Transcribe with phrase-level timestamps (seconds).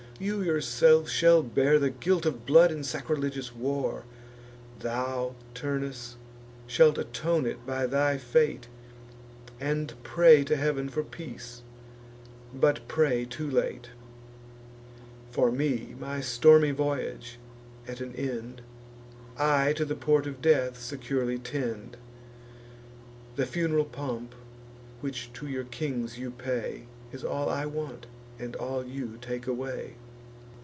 [0.19, 4.03] you yourselves shall bear The guilt of blood and sacrilegious war:
[4.77, 6.15] Thou, Turnus,
[6.67, 8.67] shalt atone it by thy fate,
[9.59, 11.63] And pray to Heav'n for peace,
[12.53, 13.89] but pray too late.
[15.31, 17.39] For me, my stormy voyage
[17.87, 18.61] at an end,
[19.39, 21.97] I to the port of death securely tend.
[23.37, 24.35] The fun'ral pomp
[24.99, 28.05] which to your kings you pay, Is all I want,
[28.37, 29.95] and all you take away."